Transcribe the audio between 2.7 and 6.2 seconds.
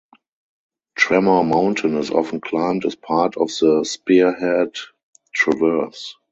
as part of the "Spearhead Traverse".